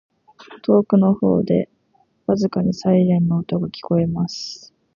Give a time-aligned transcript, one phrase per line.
[0.63, 1.69] •遠くの方で、
[2.27, 4.73] 微かにサイレンの音が聞こえます。